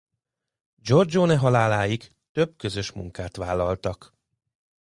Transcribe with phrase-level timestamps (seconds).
[0.77, 4.13] Giorgione haláláig több közös munkát vállaltak.